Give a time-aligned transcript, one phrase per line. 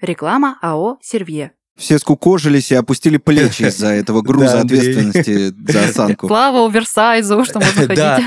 [0.00, 1.52] Реклама АО «Сервье».
[1.76, 6.26] Все скукожились и опустили плечи из-за этого груза ответственности за осанку.
[6.26, 8.26] Слава оверсайзу, что можно ходить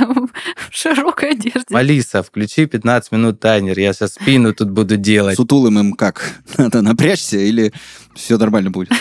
[0.70, 1.76] в широкой одежде.
[1.76, 5.36] Алиса, включи 15 минут таймер, я сейчас спину тут буду делать.
[5.36, 6.42] Сутулым им как?
[6.58, 7.74] Надо напрячься или
[8.16, 8.92] все нормально будет?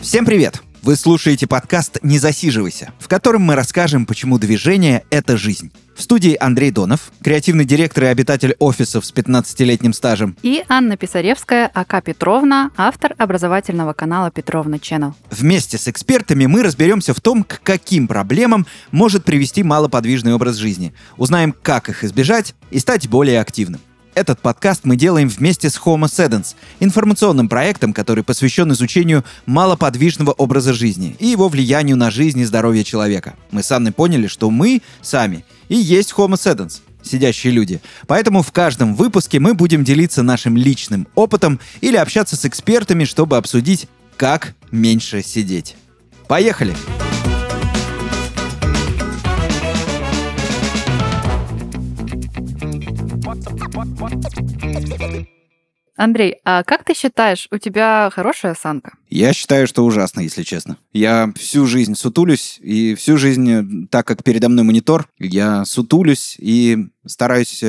[0.00, 0.62] Всем привет!
[0.84, 5.72] Вы слушаете подкаст «Не засиживайся», в котором мы расскажем, почему движение— это жизнь.
[5.96, 10.36] В студии Андрей Донов, креативный директор и обитатель офисов с 15-летним стажем.
[10.42, 15.14] И Анна Писаревская, АК Петровна, автор образовательного канала Петровна Channel.
[15.30, 20.92] Вместе с экспертами мы разберемся в том, к каким проблемам может привести малоподвижный образ жизни.
[21.16, 23.80] Узнаем, как их избежать и стать более активным.
[24.14, 30.72] Этот подкаст мы делаем вместе с Homo Sedens, информационным проектом, который посвящен изучению малоподвижного образа
[30.72, 33.34] жизни и его влиянию на жизнь и здоровье человека.
[33.50, 37.80] Мы с Анной поняли, что мы сами и есть Homo Sedens, сидящие люди.
[38.06, 43.36] Поэтому в каждом выпуске мы будем делиться нашим личным опытом или общаться с экспертами, чтобы
[43.36, 45.74] обсудить, как меньше сидеть.
[46.28, 46.74] Поехали!
[55.96, 58.94] Андрей, а как ты считаешь, у тебя хорошая осанка?
[59.14, 60.76] Я считаю, что ужасно, если честно.
[60.92, 66.34] Я всю жизнь сутулюсь, и всю жизнь, э, так как передо мной монитор, я сутулюсь
[66.40, 67.62] и стараюсь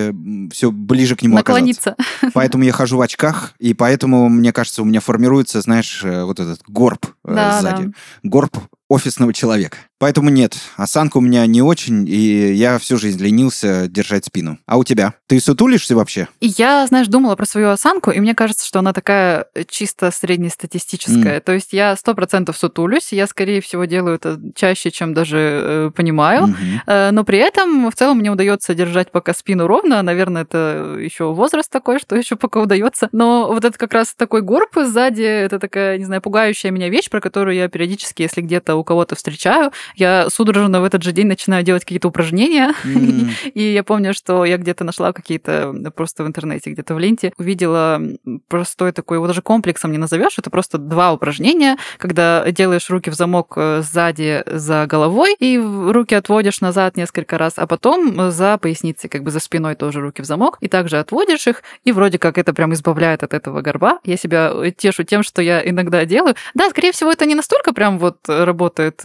[0.52, 1.92] все ближе к нему оказаться.
[1.92, 2.32] Наклониться.
[2.34, 6.40] Поэтому я хожу в очках, и поэтому, мне кажется, у меня формируется, знаешь, э, вот
[6.40, 7.84] этот горб э, Да, сзади.
[7.84, 7.92] да.
[8.24, 8.58] Горб
[8.88, 9.78] офисного человека.
[9.98, 14.60] Поэтому нет, осанка у меня не очень, и я всю жизнь ленился держать спину.
[14.68, 15.16] А у тебя?
[15.28, 16.28] Ты сутулишься вообще?
[16.40, 21.35] Я, знаешь, думала про свою осанку, и мне кажется, что она такая э, чисто среднестатистическая.
[21.40, 25.92] То есть я сто процентов сутулюсь, я, скорее всего, делаю это чаще, чем даже э,
[25.96, 26.56] понимаю.
[26.88, 30.02] Э, Но при этом в целом мне удается держать пока спину ровно.
[30.02, 33.10] Наверное, это еще возраст такой, что еще пока удается.
[33.12, 37.10] Но вот это как раз такой горб сзади, это такая, не знаю, пугающая меня вещь,
[37.10, 41.28] про которую я периодически, если где-то у кого-то встречаю, я судорожно в этот же день
[41.28, 42.74] начинаю делать какие-то упражнения.
[42.84, 43.32] М.
[43.54, 48.02] И я помню, что я где-то нашла какие-то просто в интернете, где-то в ленте, увидела
[48.48, 53.14] простой такой, его даже комплексом не назовешь, это просто два упражнения, когда делаешь руки в
[53.16, 58.58] замок э, сзади за головой и руки отводишь назад несколько раз, а потом э, за
[58.58, 62.20] поясницей, как бы за спиной тоже руки в замок, и также отводишь их, и вроде
[62.20, 64.00] как это прям избавляет от этого горба.
[64.04, 66.36] Я себя э, тешу тем, что я иногда делаю.
[66.54, 69.02] Да, скорее всего, это не настолько прям вот работает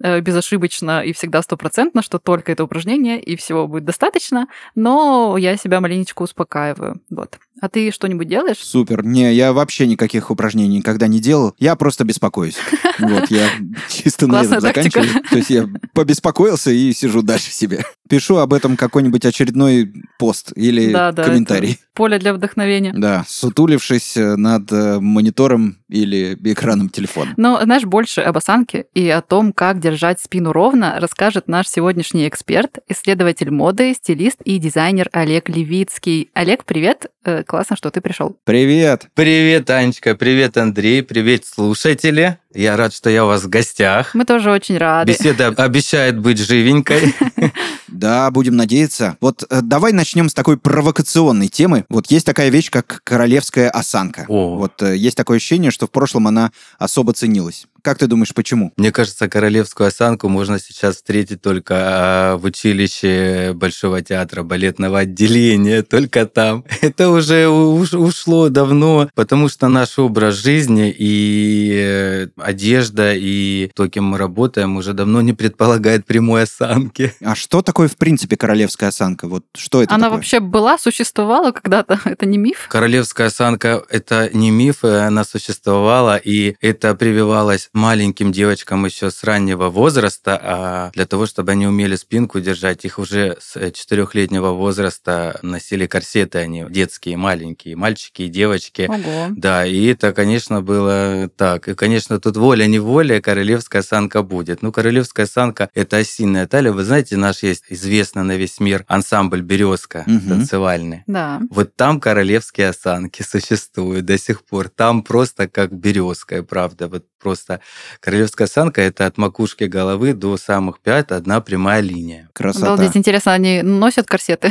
[0.00, 5.80] безошибочно и всегда стопроцентно, что только это упражнение, и всего будет достаточно, но я себя
[5.80, 7.00] маленечко успокаиваю.
[7.10, 7.38] Вот.
[7.60, 8.58] А ты что-нибудь делаешь?
[8.58, 9.02] Супер.
[9.04, 11.35] Не, я вообще никаких упражнений никогда не делал.
[11.58, 12.56] Я просто беспокоюсь.
[12.98, 13.46] Вот, я
[13.90, 15.22] чисто на этом заканчиваю.
[15.30, 17.84] То есть я побеспокоился и сижу дальше себе.
[18.08, 21.72] Пишу об этом какой-нибудь очередной пост или Да, да, комментарий.
[21.72, 22.94] это Поле для вдохновения.
[22.96, 27.34] Да, сутулившись э, над э, монитором или экраном телефона.
[27.36, 32.28] Но, знаешь, больше об осанке и о том, как держать спину ровно, расскажет наш сегодняшний
[32.28, 36.30] эксперт, исследователь моды, стилист и дизайнер Олег Левицкий.
[36.34, 37.10] Олег, привет.
[37.24, 38.36] Э, Классно, что ты пришел.
[38.44, 39.08] Привет!
[39.14, 42.38] Привет, Анечка, привет, Андрей, привет, слушатели.
[42.56, 44.14] Я рад, что я у вас в гостях.
[44.14, 45.12] Мы тоже очень рады.
[45.12, 47.14] Беседа обещает быть живенькой.
[47.88, 49.16] Да, будем надеяться.
[49.22, 51.86] Вот э, давай начнем с такой провокационной темы.
[51.88, 54.26] Вот есть такая вещь, как королевская осанка.
[54.28, 54.56] О.
[54.56, 57.66] Вот э, есть такое ощущение, что в прошлом она особо ценилась.
[57.86, 58.72] Как ты думаешь, почему?
[58.76, 65.82] Мне кажется, королевскую осанку можно сейчас встретить только а, в училище Большого театра балетного отделения,
[65.82, 66.64] только там.
[66.80, 73.88] Это уже уш- ушло давно, потому что наш образ жизни и э, одежда, и то,
[73.88, 77.12] кем мы работаем, уже давно не предполагает прямой осанки.
[77.22, 79.26] А что такое, в принципе, королевская осанка?
[79.28, 80.16] Вот что это Она такое?
[80.16, 82.00] вообще была, существовала когда-то?
[82.04, 82.66] Это не миф?
[82.68, 89.24] Королевская осанка– это не миф, э, она существовала, и это прививалось маленьким девочкам еще с
[89.24, 94.50] раннего возраста, а для того, чтобы они умели спинку держать, их уже с э, четырехлетнего
[94.50, 98.86] возраста носили корсеты, они детские, маленькие, мальчики и девочки.
[98.88, 99.28] Ого.
[99.30, 101.68] Да, и это, конечно, было так.
[101.68, 104.60] И, конечно, тут воля-неволя, королевская осанка будет.
[104.60, 106.72] Ну, королевская осанка– это осиная талия.
[106.72, 110.28] Вы знаете, наш есть известный на весь мир ансамбль «Березка» Мгм.
[110.28, 111.04] танцевальный.
[111.06, 111.40] Да.
[111.50, 114.68] Вот там королевские осанки существуют до сих пор.
[114.68, 116.88] Там просто как березка, правда.
[116.88, 117.60] Вот просто
[118.00, 122.28] королевская осанка– это от макушки головы до самых пят одна прямая линия.
[122.32, 122.72] Красота.
[122.72, 124.50] Обалдеть, интересно, они носят корсеты?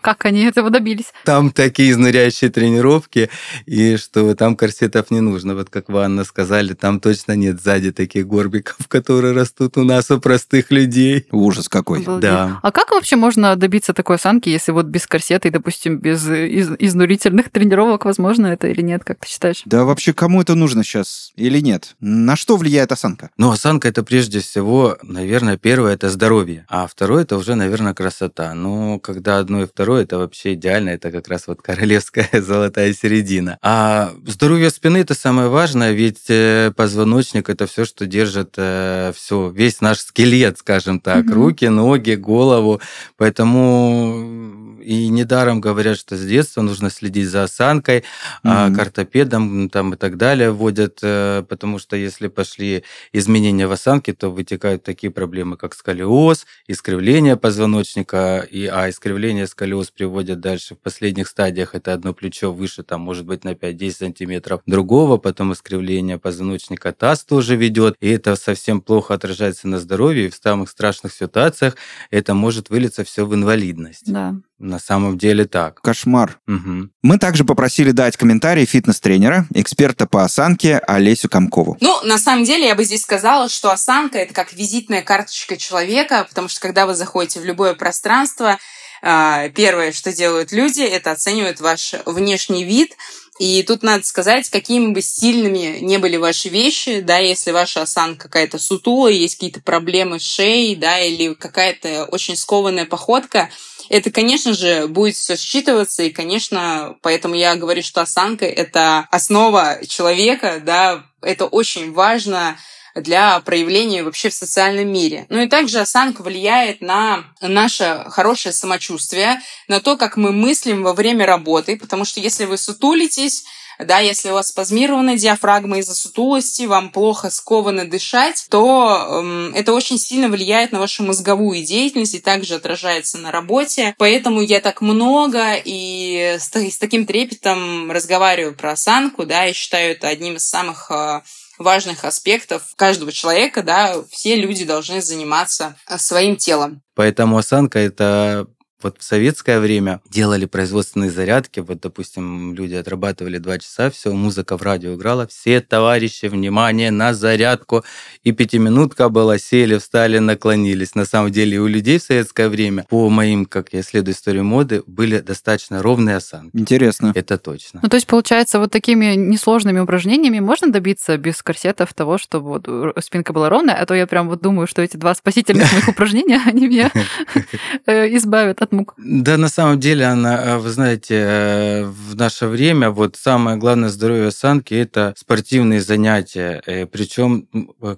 [0.00, 1.12] Как они этого добились?
[1.24, 3.30] Там такие изнуряющие тренировки,
[3.66, 5.54] и что там корсетов не нужно.
[5.54, 10.10] Вот как вы, Анна, сказали, там точно нет сзади таких горбиков, которые растут у нас,
[10.10, 11.26] у простых людей.
[11.30, 12.00] Ужас какой.
[12.00, 12.22] Обалдеть.
[12.30, 12.60] Да.
[12.62, 16.70] А как вообще можно добиться такой осанки, если вот без корсета и, допустим, без из-
[16.78, 19.62] изнурительных тренировок, возможно это или нет, как ты считаешь?
[19.64, 21.94] Да вообще кому это нужно сейчас или нет?
[22.00, 23.30] На что влияет осанка?
[23.36, 28.54] Ну, осанка это прежде всего, наверное, первое это здоровье, а второе это уже, наверное, красота.
[28.54, 33.58] Но когда одно и второе, это вообще идеально, это как раз вот королевская золотая середина.
[33.60, 39.82] А здоровье спины это самое важное, ведь э, позвоночник это все, что держит все, весь
[39.82, 41.34] наш скелет, скажем так, Мгм.
[41.34, 42.80] руки, ноги, голову.
[43.18, 48.04] Поэтому и недаром говорят, что с детства нужно следить за осанкой,
[48.44, 48.76] а Мгм.
[48.76, 54.12] к ортопедам там и так далее вводят, э, потому что если пошли изменения в осанке,
[54.12, 60.78] то вытекают такие проблемы, как сколиоз, искривление позвоночника, и, а искривление сколиоз приводит дальше в
[60.78, 66.18] последних стадиях, это одно плечо выше, там может быть на 5-10 сантиметров другого, потом искривление
[66.18, 71.12] позвоночника таз тоже ведет, и это совсем плохо отражается на здоровье, и в самых страшных
[71.12, 71.76] ситуациях
[72.10, 74.12] это может вылиться все в инвалидность.
[74.12, 74.34] Да.
[74.76, 75.80] На самом деле так.
[75.80, 76.38] Кошмар.
[76.46, 76.90] Мгм.
[77.00, 81.78] Мы также попросили дать комментарий фитнес-тренера, эксперта по осанке Олесю Комкову.
[81.80, 86.26] Ну, на самом деле, я бы здесь сказала, что осанка– это как визитная карточка человека,
[86.28, 88.58] потому что когда вы заходите в любое пространство,
[89.00, 92.94] а, первое, что делают люди, это оценивают ваш внешний вид.
[93.38, 98.24] И тут надо сказать, какими бы стильными не были ваши вещи, да, если ваша осанка
[98.24, 103.48] какая-то сутулая, есть какие-то проблемы с шеей, да, или какая-то очень скованная походка,
[103.88, 109.78] это, конечно же, будет все считываться, и, конечно, поэтому я говорю, что осанка— это основа
[109.86, 112.56] человека, да, это очень важно
[112.94, 115.26] для проявления вообще в социальном мире.
[115.28, 120.94] Ну и также осанка влияет на наше хорошее самочувствие, на то, как мы мыслим во
[120.94, 123.44] время работы, потому что если вы сутулитесь,
[123.78, 129.72] да, если у вас спазмирована диафрагма из-за сутулости, вам плохо сковано дышать, то эм, это
[129.72, 133.94] очень сильно влияет на вашу мозговую деятельность и также отражается на работе.
[133.98, 139.92] Поэтому я так много и с, с таким трепетом разговариваю про осанку, да, и считаю
[139.92, 141.20] это одним из самых э,
[141.58, 146.82] важных аспектов каждого человека, да, все люди должны заниматься э, своим телом.
[146.94, 148.46] Поэтому осанка это
[148.82, 154.58] вот в советское время делали производственные зарядки, вот, допустим, люди отрабатывали два часа, все, музыка
[154.58, 157.84] в радио играла, все товарищи, внимание, на зарядку,
[158.22, 160.94] и пятиминутка была, сели, встали, наклонились.
[160.94, 164.82] На самом деле у людей в советское время, по моим, как я исследую историю моды,
[164.86, 166.56] были достаточно ровные осанки.
[166.56, 167.12] Интересно.
[167.14, 167.80] Это точно.
[167.82, 173.04] Ну, то есть, получается, вот такими несложными упражнениями можно добиться без корсетов того, чтобы вот
[173.04, 176.40] спинка была ровная, а то я прям вот думаю, что эти два спасительных моих упражнения,
[176.44, 176.90] они меня
[177.86, 178.94] э, избавят от мук.
[178.98, 183.88] Да, на самом деле, она, э, вы знаете, э, в наше время вот самое главное
[183.88, 187.46] здоровье осанки– это спортивные занятия, причем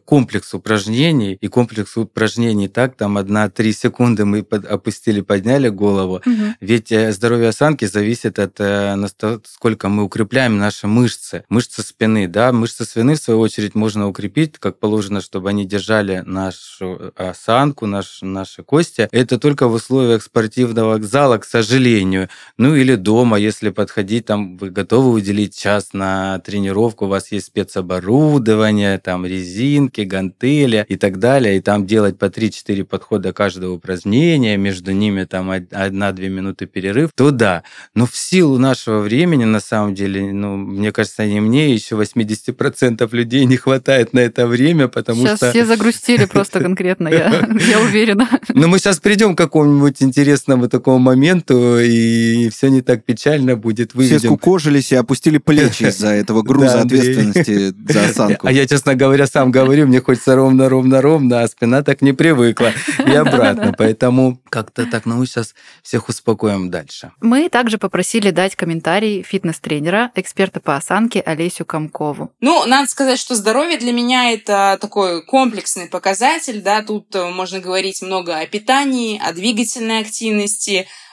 [0.04, 6.54] комплекс упражнений, и комплекс упражнений так, там одна-три секунды мы под- опустили, подняли голову, Мгм.
[6.60, 12.52] ведь э, здоровье осанки зависит от э, насколько мы укрепляем наши мышцы, мышцы спины, да,
[12.52, 18.18] мышцы спины в свою очередь можно укрепить, как положено, чтобы они держали нашу осанку, наш,
[18.22, 19.08] наши кости.
[19.12, 20.22] Это только в условиях
[20.58, 22.28] спортивного зала, к сожалению.
[22.56, 27.46] Ну или дома, если подходить, там вы готовы уделить час на тренировку, у вас есть
[27.46, 34.56] спецоборудование, там резинки, гантели и так далее, и там делать по 3-4 подхода каждого упражнения,
[34.56, 37.62] между ними там 1-2 минуты перерыв, то да.
[37.94, 43.08] Но в силу нашего времени, на самом деле, ну, мне кажется, не мне, еще 80%
[43.12, 45.50] людей не хватает на это время, потому Сейчас что...
[45.50, 48.28] все загрустили просто конкретно, я, я уверена.
[48.54, 53.90] Но мы сейчас придем к какому-нибудь интересному такому моменту, и все не так печально будет.
[53.90, 54.30] Все Выведем.
[54.30, 58.46] скукожились и опустили плечи из-за этого груза ответственности за осанку.
[58.46, 62.12] А я, честно говоря, сам говорю, мне хочется ровно, ровно, ровно, а спина так не
[62.12, 62.72] привыкла.
[63.06, 63.74] И обратно.
[63.76, 67.12] Поэтому как-то так, ну, сейчас всех успокоим дальше.
[67.20, 72.32] Мы также попросили дать комментарий фитнес-тренера, эксперта по осанке Олесю Комкову.
[72.40, 77.60] Ну, надо сказать, что здоровье для меня это такой комплексный показатель, да, тут э, можно
[77.60, 80.37] говорить много о питании, о двигательной активности,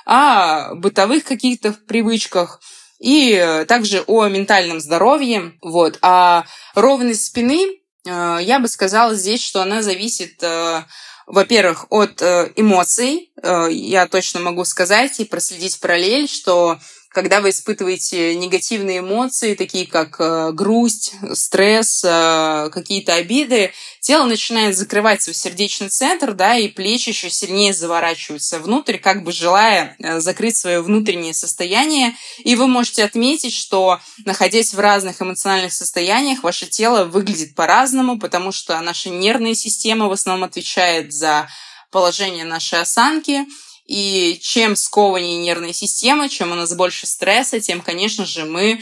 [0.06, 2.62] о бытовых каких-то привычках
[3.00, 5.98] и э, также о ментальном здоровье, вот.
[6.02, 10.84] А ровность спины, э, я бы сказала здесь, что она зависит э,
[11.28, 13.32] во-первых, от эмоций.
[13.72, 16.78] Я точно могу сказать и проследить параллель, что
[17.16, 24.76] когда вы испытываете негативные эмоции, такие как э, грусть, стресс, э, какие-то обиды, тело начинает
[24.78, 30.20] закрывать свой сердечный центр, да, и плечи еще сильнее заворачиваются внутрь, как бы желая э,
[30.20, 32.18] закрыть свое внутреннее состояние.
[32.40, 38.52] И вы можете отметить, что, находясь в разных эмоциональных состояниях, ваше тело выглядит по-разному, потому
[38.52, 41.48] что наша нервная система в основном отвечает за
[41.92, 43.46] положение нашей осанки,
[43.86, 48.82] и чем скованнее нервная система, чем у нас больше стресса, тем, конечно же, мы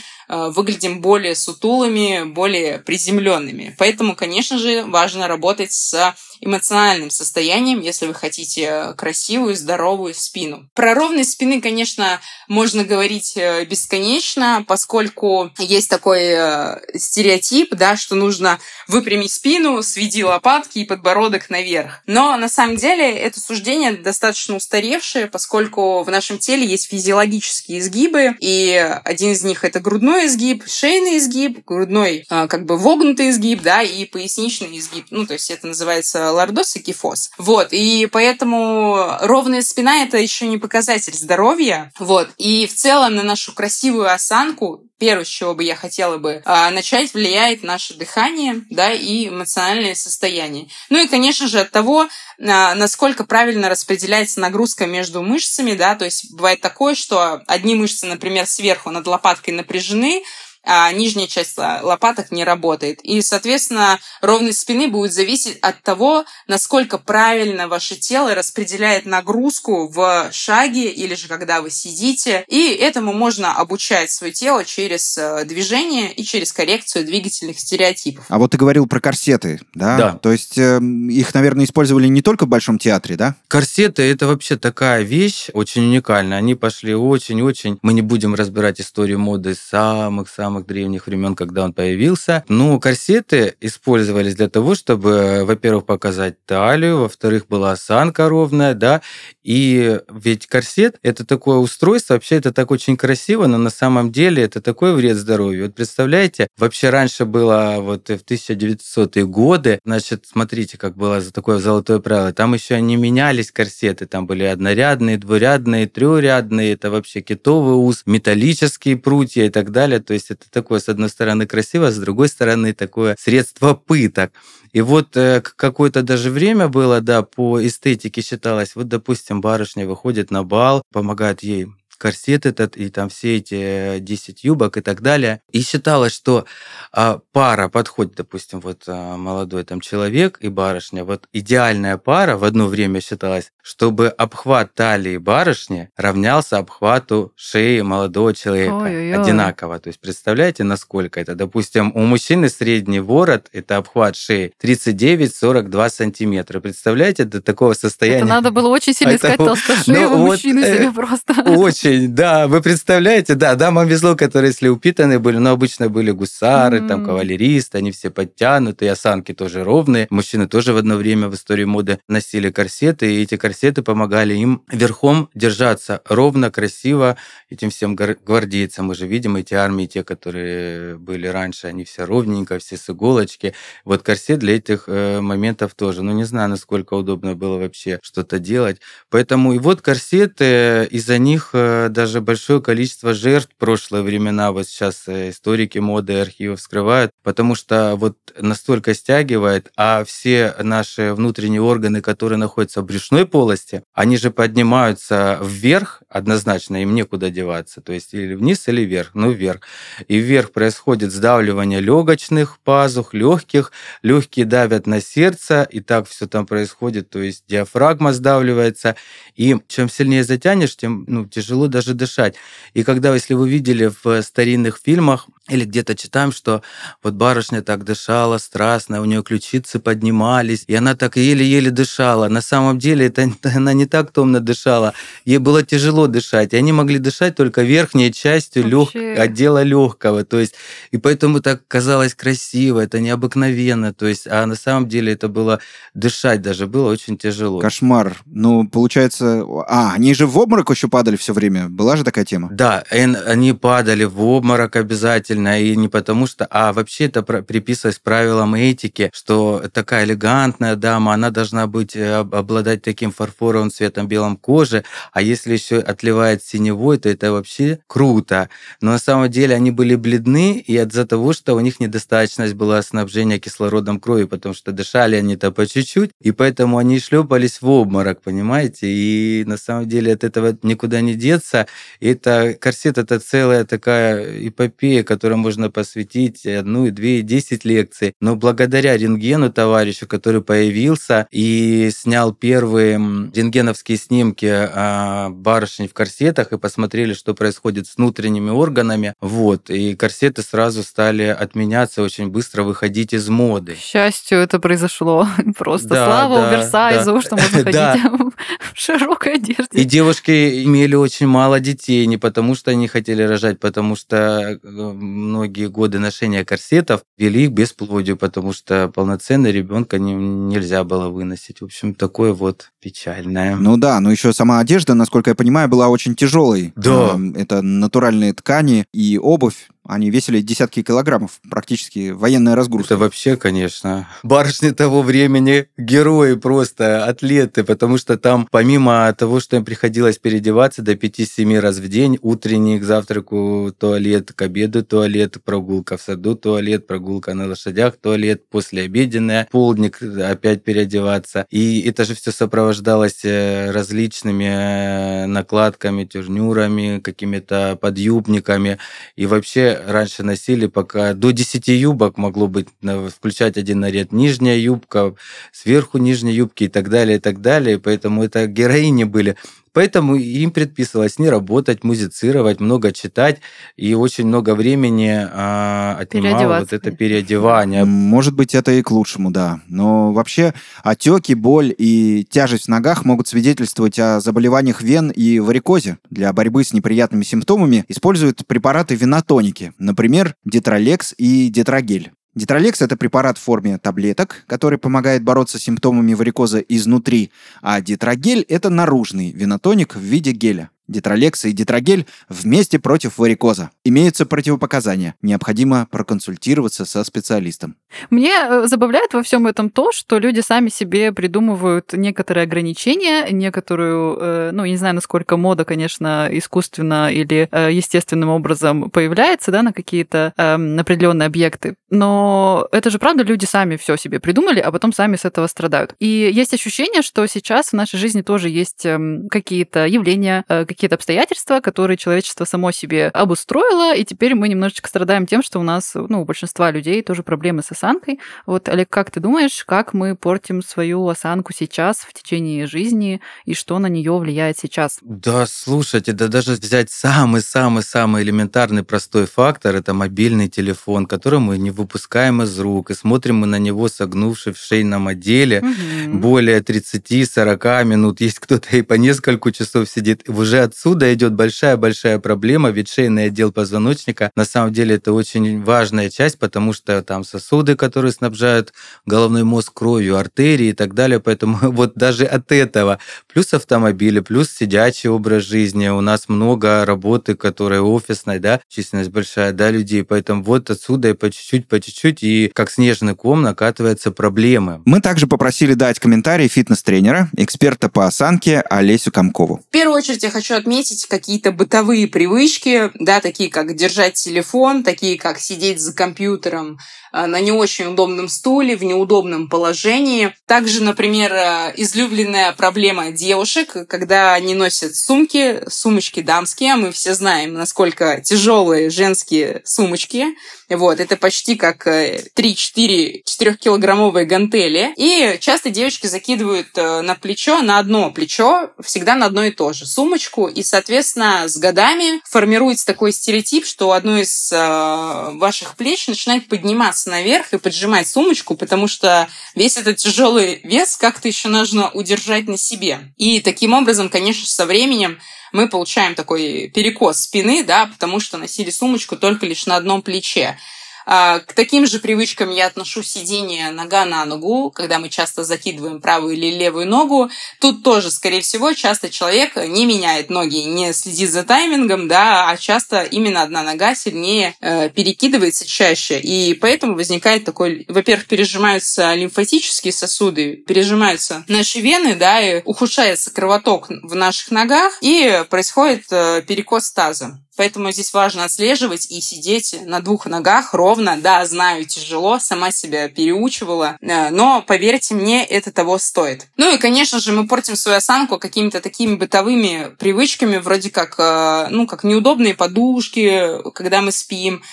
[0.50, 3.76] выглядим более сутулыми, более приземленными.
[3.78, 10.70] Поэтому, конечно же, важно работать с эмоциональным состоянием, если вы хотите красивую, здоровую спину.
[10.74, 18.16] Про ровность спины, конечно, можно говорить э, бесконечно, поскольку есть такой э, стереотип, да, что
[18.16, 22.02] нужно выпрямить спину, сведи лопатки и подбородок наверх.
[22.08, 28.36] Но на самом деле это суждение достаточно устаревшее, поскольку в нашем теле есть физиологические изгибы,
[28.40, 28.74] и
[29.04, 33.62] один из них это грудной грудной изгиб, шейный изгиб, грудной а, как бы вогнутый изгиб,
[33.62, 35.06] да, и поясничный изгиб.
[35.12, 37.32] Ну, то есть это называется лордоз и кифоз.
[37.38, 41.92] Вот, и поэтому ровная спина— это еще не показатель здоровья.
[42.00, 46.42] Вот, и в целом на нашу красивую осанку первое, с чего бы я хотела бы
[46.46, 50.70] а, начать, влияет наше дыхание, да, и эмоциональное состояние.
[50.90, 52.08] Ну и, конечно же, от того,
[52.40, 58.06] а, насколько правильно распределяется нагрузка между мышцами, да, то есть бывает такое, что одни мышцы,
[58.06, 60.24] например, сверху над лопаткой напряжены,
[60.64, 63.02] а нижняя часть лопаток не работает.
[63.04, 70.30] И, соответственно, ровность спины будет зависеть от того, насколько правильно ваше тело распределяет нагрузку в
[70.32, 72.46] шаге или же когда вы сидите.
[72.48, 78.26] И этому можно обучать свое тело через э, движение и через коррекцию двигательных стереотипов.
[78.30, 79.98] А вот ты говорил про корсеты, да?
[79.98, 80.12] Да.
[80.22, 80.80] То есть э,
[81.10, 83.36] их, наверное, использовали не только в Большом театре, да?
[83.48, 86.38] Корсеты— это вообще такая вещь очень уникальная.
[86.38, 87.80] Они пошли очень-очень...
[87.82, 92.44] Мы не будем разбирать историю моды самых-самых самых древних времен, когда он появился.
[92.48, 99.02] Ну, корсеты использовались для того, чтобы, во-первых, показать талию, во-вторых, была осанка ровная, да,
[99.44, 104.44] и ведь корсет– это такое устройство, вообще это так очень красиво, но на самом деле
[104.44, 105.66] это такой вред здоровью.
[105.66, 111.58] Вот представляете, вообще раньше было вот в 1900-е годы, значит, смотрите, как было за такое
[111.58, 117.76] золотое правило, там еще не менялись корсеты, там были однорядные, двурядные, трехрядные, это вообще китовый
[117.76, 121.92] уз, металлические прутья и так далее, то есть это это такое, с одной стороны, красиво,
[121.92, 124.32] с другой стороны, такое средство пыток.
[124.72, 130.32] И вот э, какое-то даже время было, да, по эстетике считалось, вот, допустим, барышня выходит
[130.32, 131.68] на бал, помогает ей
[132.04, 135.40] корсет этот, и там все эти 10 юбок и так далее.
[135.54, 136.46] И считалось, что
[136.92, 142.44] а, пара подходит, допустим, вот а, молодой там человек и барышня, вот идеальная пара в
[142.44, 149.14] одно время считалась, чтобы обхват талии барышни равнялся обхвату шеи молодого человека Ой-ой-ой.
[149.14, 149.80] одинаково.
[149.80, 151.34] То есть представляете, насколько это?
[151.34, 156.60] Допустим, у мужчины средний ворот, это обхват шеи 39-42 сантиметра.
[156.60, 158.18] Представляете, до такого состояния?
[158.18, 161.34] Это надо было очень сильно искать толстошеего ну, мужчину вот, себе просто.
[161.44, 162.48] Очень, да.
[162.48, 166.88] Вы представляете, да, дамам везло, которые, если упитанные были, но обычно были гусары, mm-hmm.
[166.90, 170.08] там, кавалеристы, они все подтянутые, осанки тоже ровные.
[170.10, 174.34] Мужчины тоже в одно время в истории моды носили корсеты, и эти корсеты корсеты помогали
[174.34, 177.18] им верхом держаться ровно, красиво
[177.52, 178.88] этим всем гвардейцам.
[178.88, 183.54] Мы же видим эти армии, те, которые были раньше, они все ровненько, все с иголочки.
[183.86, 186.02] Вот корсет для этих э, моментов тоже.
[186.02, 188.82] Ну, не знаю, насколько удобно было вообще что-то делать.
[189.12, 194.66] Поэтому и вот корсеты, из-за них э, даже большое количество жертв в прошлые времена, вот
[194.66, 201.62] сейчас э, историки моды, архивов скрывают, потому что вот настолько стягивает, а все наши внутренние
[201.62, 207.82] органы, которые находятся в брюшной полости, полости, они же поднимаются вверх однозначно, им некуда деваться.
[207.82, 209.12] То есть или вниз, или вверх.
[209.16, 209.62] Ну, вверх.
[210.08, 213.72] И вверх происходит сдавливание легочных пазух, легких.
[214.02, 217.10] Легкие давят на сердце, и так все там происходит.
[217.10, 218.96] То есть диафрагма сдавливается.
[219.36, 222.36] И чем сильнее затянешь, тем ну, тяжело даже дышать.
[222.74, 226.62] И когда, если вы видели в старинных фильмах, или где-то читаем, что
[227.04, 232.30] вот барышня так дышала страстно, у нее ключицы поднимались, и она так еле-еле дышала.
[232.30, 234.94] На самом деле это, она не так томно дышала.
[235.26, 236.54] Ей было тяжело дышать.
[236.54, 238.96] И они могли дышать только верхней частью лег...
[239.20, 240.24] отдела легкого.
[240.24, 240.56] То есть,
[240.92, 243.94] и поэтому так казалось красиво, это необыкновенно.
[243.94, 245.60] То есть, а на самом деле это было
[245.94, 247.60] дышать даже было очень тяжело.
[247.60, 248.16] Кошмар.
[248.26, 249.44] Ну, получается...
[249.68, 251.68] А, они же в обморок еще падали все время.
[251.68, 252.48] Была же такая тема?
[252.50, 258.00] Да, они падали в обморок обязательно замечательно, и не потому что, а вообще это приписывалось
[258.00, 264.38] правилам этики, что такая элегантная дама, она должна быть, э, обладать таким фарфоровым цветом белом
[264.38, 268.50] кожи, а если еще отливает синевой, то это вообще круто.
[268.82, 272.82] Но на самом деле они были бледны, и из-за того, что у них недостаточность была
[272.82, 278.22] снабжения кислородом крови, потому что дышали они-то по чуть-чуть, и поэтому они шлепались в обморок,
[278.22, 278.88] понимаете?
[278.88, 281.68] И на самом деле от этого никуда не деться.
[282.00, 288.14] И это корсет это целая такая эпопея, которой можно посвятить одну, и две, десять лекций.
[288.20, 292.96] Но благодаря рентгену товарищу, который появился и снял первые
[293.34, 300.42] рентгеновские снимки барышень в корсетах и посмотрели, что происходит с внутренними органами, вот, и корсеты
[300.42, 303.76] сразу стали отменяться, очень быстро выходить из моды.
[303.76, 305.26] К счастью, это произошло.
[305.58, 307.22] Просто да, слава да, Оверсайзу, да.
[307.22, 308.04] что можно ходить
[308.74, 309.68] в широкой одежде.
[309.72, 314.92] И девушки имели очень мало детей, не потому что они хотели рожать, потому что э,
[315.14, 321.62] многие годы ношения корсетов вели их бесплодию, потому что полноценно ребенка не, нельзя было выносить.
[321.62, 323.56] В общем, такое вот печальное.
[323.56, 326.74] Ну да, но еще сама одежда, насколько я понимаю, была очень тяжелой.
[326.76, 327.20] Да.
[327.36, 332.94] Это натуральные ткани и обувь они весили десятки килограммов, практически военная разгрузка.
[332.94, 339.58] Это вообще, конечно, барышни того времени герои просто, атлеты, потому что там помимо того, что
[339.58, 345.38] им приходилось переодеваться до 5-7 раз в день, утренний к завтраку туалет, к обеду туалет,
[345.44, 351.46] прогулка в саду туалет, прогулка на лошадях туалет, послеобеденная, полдник опять переодеваться.
[351.50, 358.78] И это же все сопровождалось э, различными э, накладками, тюрнюрами, какими-то подъюбниками.
[359.16, 362.68] И вообще раньше носили, пока до 10 юбок могло быть,
[363.16, 364.12] включать один наряд.
[364.12, 365.16] Нижняя юбка,
[365.52, 367.80] сверху нижней юбки и так далее, и так далее.
[367.80, 369.38] Поэтому это героини были.
[369.74, 373.40] Поэтому им предписывалось не работать, музицировать, много читать,
[373.76, 377.84] и очень много времени а, отнимало вот это переодевание.
[377.84, 379.62] Может быть, это и к лучшему, да.
[379.68, 380.54] Но вообще
[380.84, 385.98] отеки, боль и тяжесть в ногах могут свидетельствовать о заболеваниях вен и варикозе.
[386.10, 392.12] Для борьбы с неприятными симптомами используют препараты венотоники, например, детролекс и детрогель.
[392.36, 398.42] Детролекс– это препарат в форме таблеток, который помогает бороться с симптомами варикоза изнутри, а детрогель–
[398.50, 400.72] это наружный венотоник в виде геля.
[400.88, 403.70] Детролекс и детрогель вместе против варикоза.
[403.86, 405.16] Имеются противопоказания.
[405.22, 407.78] Необходимо проконсультироваться со специалистом.
[408.10, 414.18] Мне э, забавляет во всем этом то, что люди сами себе придумывают некоторые ограничения, некоторую,
[414.20, 419.72] э, ну, не знаю, насколько мода, конечно, искусственно или э, естественным образом появляется, да, на
[419.72, 421.76] какие-то эм, определенные объекты.
[421.90, 425.96] Но это же правда, люди сами все себе придумали, а потом сами с этого страдают.
[426.00, 431.60] И есть ощущение, что сейчас в нашей жизни тоже есть эм, какие-то явления, какие-то обстоятельства,
[431.60, 436.22] которые человечество само себе обустроило, и теперь мы немножечко страдаем тем, что у нас, ну,
[436.22, 438.20] у большинства людей тоже проблемы с осанкой.
[438.46, 443.54] Вот, Олег, как ты думаешь, как мы портим свою осанку сейчас в течение жизни, и
[443.54, 445.00] что на нее влияет сейчас?
[445.02, 451.72] Да, слушайте, да даже взять самый-самый-самый элементарный простой фактор, это мобильный телефон, который мы не
[451.72, 456.18] выпускаем из рук, и смотрим мы на него согнувшись в шейном отделе угу.
[456.18, 458.22] более 30-40 минут.
[458.22, 460.28] Есть кто-то и по несколько часов сидит.
[460.28, 466.10] Уже отсюда идет большая-большая проблема, ведь шейный отдел позвоночника на самом деле это очень важная
[466.10, 468.74] часть, потому что там сосуды, которые снабжают
[469.06, 471.20] головной мозг кровью, артерии и так далее.
[471.20, 473.00] Поэтому вот даже от этого,
[473.32, 479.52] плюс автомобили, плюс сидячий образ жизни, у нас много работы, которая офисная, да, численность большая,
[479.52, 480.04] да, людей.
[480.04, 484.82] Поэтому вот отсюда и по чуть-чуть, по чуть-чуть, и как снежный ком накатываются проблемы.
[484.86, 489.62] Мы также попросили дать комментарий фитнес-тренера, эксперта по осанке Олесю Комкову.
[489.68, 494.84] В первую очередь я хочу хочу отметить какие-то бытовые привычки, да, такие как держать телефон,
[494.84, 496.78] такие как сидеть за компьютером
[497.12, 500.34] э, на не очень удобном стуле, в неудобном положении.
[500.46, 507.14] Также, например, э, излюбленная проблема девушек, когда они носят сумки, сумочки дамские, а мы все
[507.14, 510.28] знаем, насколько тяжелые женские сумочки.
[510.76, 514.94] Вот, это почти как 3-4 э, 4-килограммовые гантели.
[514.98, 519.86] И часто девочки закидывают на плечо, на одно плечо, всегда на одно и то же,
[519.86, 526.48] сумочку, и, соответственно, с годами формируется такой стереотип, что одно из э, ваших плеч начинает
[526.48, 532.48] подниматься наверх и поджимать сумочку, потому что весь этот тяжелый вес как-то еще нужно удержать
[532.48, 533.14] на себе.
[533.18, 535.20] И таким образом, конечно, со временем
[535.54, 540.58] мы получаем такой перекос спины, да, потому что носили сумочку только лишь на одном плече.
[541.06, 546.02] А, к таким же привычкам я отношу сидение нога на ногу, когда мы часто закидываем
[546.02, 547.30] правую или левую ногу.
[547.60, 552.58] Тут тоже, скорее всего, часто человек не меняет ноги, не следит за таймингом, да, а
[552.58, 556.20] часто именно одна нога сильнее э, перекидывается чаще.
[556.20, 563.88] И поэтому возникает такой, во-первых, пережимаются лимфатические сосуды, пережимаются наши вены, да, и ухудшается кровоток
[563.90, 567.40] в наших ногах, и происходит э, перекос таза.
[567.56, 571.18] Поэтому здесь важно отслеживать и сидеть на двух ногах ровно.
[571.18, 576.48] Да, знаю, тяжело, сама себя переучивала, э, но, поверьте мне, это того стоит.
[576.58, 581.68] Ну и, конечно же, мы портим свою осанку какими-то такими бытовыми привычками, вроде как, э,
[581.70, 584.64] ну, как неудобные подушки, когда мы спим,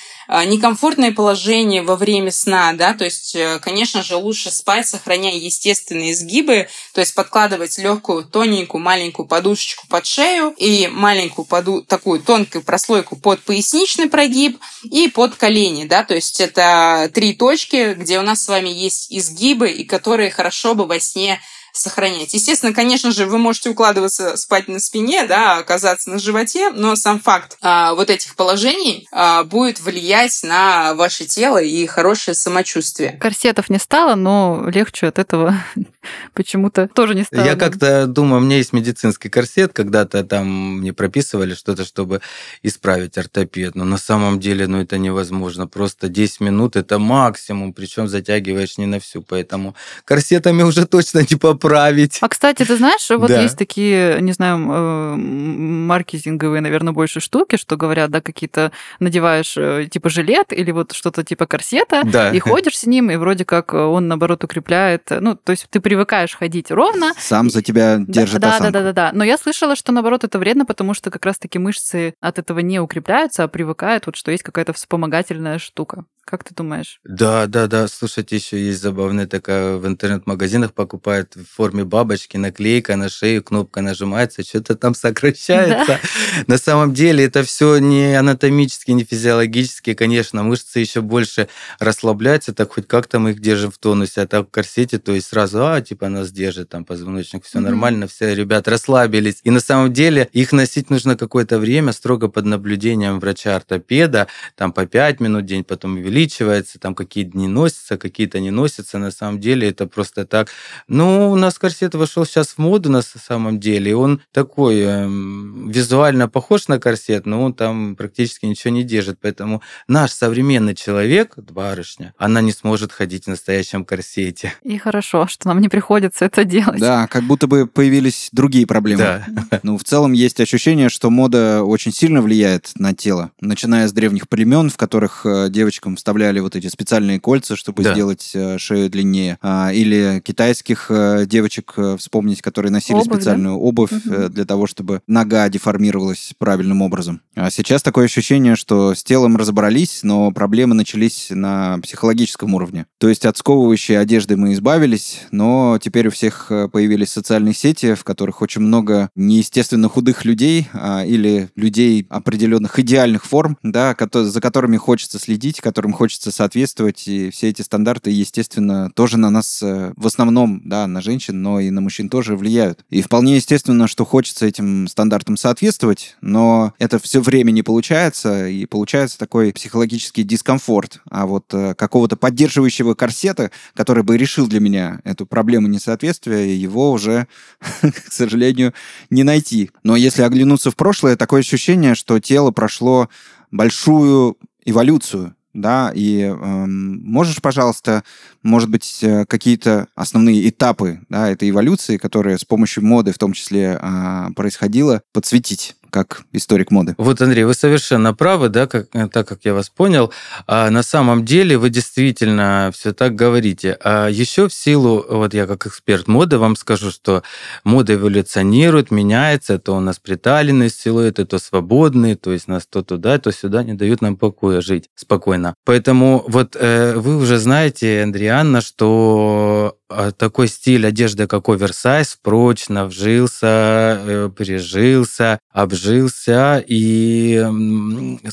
[0.45, 6.13] некомфортное положение во время сна, да, то есть, э, конечно же, лучше спать, сохраняя естественные
[6.13, 12.63] изгибы, то есть подкладывать легкую, тоненькую, маленькую подушечку под шею и маленькую поду такую тонкую
[12.63, 18.23] прослойку под поясничный прогиб и под колени, да, то есть это три точки, где у
[18.23, 21.41] нас с вами есть изгибы и которые хорошо бы во сне
[21.73, 22.35] сохранять.
[22.35, 27.21] Естественно, конечно же, вы можете укладываться спать на спине, да, оказаться на животе, но сам
[27.21, 33.19] факт а, вот этих положений а, будет влиять на ваше тело и хорошее самочувствие.
[33.21, 35.55] Корсетов не стало, но легче от этого
[36.35, 37.45] почему-то тоже не стало.
[37.45, 42.21] Я как-то думаю, у меня есть медицинский корсет, когда-то там мне прописывали что-то, чтобы
[42.63, 45.67] исправить ортопед, но на самом деле, ну, это невозможно.
[45.67, 51.37] Просто 10 минут это максимум, причем затягиваешь не на всю, поэтому корсетами уже точно не
[51.37, 52.19] по поправить.
[52.21, 53.41] А, кстати, ты знаешь, вот да.
[53.41, 59.89] есть такие, не знаю, э, маркетинговые, наверное, больше штуки, что говорят, да, какие-то надеваешь э,
[59.91, 62.31] типа жилет или вот что-то типа корсета, да.
[62.31, 65.09] и ходишь с ним, и вроде как он, наоборот, укрепляет.
[65.11, 67.13] Ну, то есть ты привыкаешь ходить ровно.
[67.19, 69.11] Сам за тебя держит да, да, да, да, да.
[69.13, 72.81] Но я слышала, что, наоборот, это вредно, потому что как раз-таки мышцы от этого не
[72.81, 76.05] укрепляются, а привыкают, вот что есть какая-то вспомогательная штука.
[76.31, 77.01] Как ты думаешь?
[77.03, 77.89] Да, да, да.
[77.89, 83.83] Слушайте, еще есть забавная такая в интернет-магазинах покупают в форме бабочки, наклейка на шею, кнопка
[83.83, 85.87] нажимается, что-то там сокращается.
[85.87, 86.01] Да.
[86.47, 92.73] На самом деле это все не анатомически, не физиологически, конечно, мышцы еще больше расслабляются, так
[92.73, 95.81] хоть как-то мы их держим в тонусе, а так в корсете, то есть сразу, а,
[95.81, 97.63] типа нас держит там позвоночник, все mm-hmm.
[97.63, 99.41] нормально, все ребят расслабились.
[99.45, 104.87] И на самом деле их носить нужно какое-то время, строго под наблюдением врача-ортопеда, там по
[104.87, 108.99] 5 минут в день, потом увеличивается, там какие дни носятся, какие-то не носятся.
[108.99, 110.49] На самом деле это просто так.
[110.89, 113.97] Ну, нас корсет вошел сейчас в моду на самом деле.
[113.97, 119.19] Он такой э, визуально похож на корсет, но он там практически ничего не держит.
[119.21, 124.55] Поэтому наш современный человек, барышня, она не сможет ходить в настоящем корсете.
[124.63, 126.81] И хорошо, что нам не приходится это делать.
[126.81, 129.03] Да, как будто бы появились другие проблемы.
[129.03, 129.27] Да.
[129.63, 134.29] Ну, в целом есть ощущение, что мода очень сильно влияет на тело, начиная с древних
[134.29, 137.93] племен, в которых э, девочкам вставляли вот эти специальные кольца, чтобы да.
[137.93, 139.39] сделать э, шею длиннее.
[139.43, 143.61] А, или китайских э, девочек э, вспомнить, которые носили обувь, специальную да?
[143.61, 144.29] обувь угу.
[144.29, 147.23] для того, чтобы нога деформировалась правильным образом.
[147.35, 152.87] А сейчас такое ощущение, что с телом разобрались, но проблемы начались на психологическом уровне.
[152.99, 158.05] То есть от сковывающей одежды мы избавились, но теперь у всех появились социальные сети, в
[158.05, 164.77] которых очень много неестественно худых людей а, или людей определенных идеальных форм, да, за которыми
[164.77, 170.07] хочется следить, которым хочется соответствовать, и все эти стандарты, естественно, тоже на нас, э, в
[170.07, 172.85] основном, да, на женщин, но и на мужчин тоже влияют.
[172.91, 178.67] И вполне естественно, что хочется этим стандартам соответствовать, но это все время не получается, и
[178.67, 181.01] получается такой психологический дискомфорт.
[181.11, 186.93] А вот э, какого-то поддерживающего корсета, который бы решил для меня эту проблему несоответствия, его
[186.93, 187.27] уже,
[187.81, 188.75] к сожалению,
[189.11, 189.71] не найти.
[189.83, 193.09] Но если оглянуться в прошлое, такое ощущение, что тело прошло
[193.51, 198.05] большую эволюцию, да, и э, можешь, пожалуйста,
[198.43, 203.33] может быть, э, какие-то основные этапы да, этой эволюции, которые с помощью моды в том
[203.33, 205.77] числе э, происходило, подсветить?
[205.91, 206.95] Как историк моды.
[206.99, 210.13] Вот, Андрей, вы совершенно правы, да, как, э, так как я вас понял.
[210.47, 213.77] А на самом деле вы действительно все так говорите.
[213.83, 217.23] А еще в силу, вот я как эксперт моды вам скажу, что
[217.65, 219.59] мода эволюционирует, меняется.
[219.59, 223.75] То у нас приталенные силуэты, то свободные, то есть нас то туда, то сюда не
[223.75, 225.55] дают нам покоя жить спокойно.
[225.65, 229.77] Поэтому вот э, вы уже знаете, Андрианна, что
[230.17, 237.45] такой стиль одежды, как оверсайз, прочно вжился, э, прижился, обжился, и,